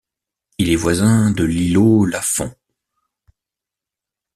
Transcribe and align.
Il 0.57 0.71
est 0.71 0.75
voisin 0.77 1.29
de 1.29 1.43
l'îlot 1.43 2.07
Lafond. 2.07 2.51